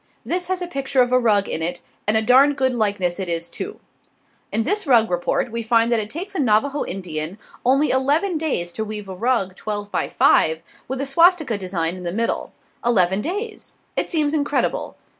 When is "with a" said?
10.87-11.05